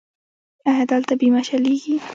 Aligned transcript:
ایا 0.69 0.83
دلته 0.91 1.13
بیمه 1.19 1.41
چلیږي؟ 1.47 1.95